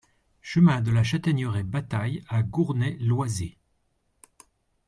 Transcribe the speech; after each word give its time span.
Chemin 0.41 0.81
de 0.81 0.89
la 0.89 1.03
Chataigneraie 1.03 1.61
Batail 1.61 2.23
à 2.27 2.41
Gournay-Loizé 2.41 3.59